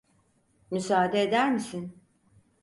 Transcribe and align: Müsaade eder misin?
Müsaade 0.71 1.21
eder 1.21 1.51
misin? 1.51 1.99